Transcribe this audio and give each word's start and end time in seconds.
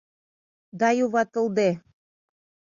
Да 0.79 0.89
юватылде. 1.03 1.69